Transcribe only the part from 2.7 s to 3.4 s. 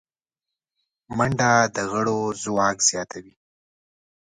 زیاتوي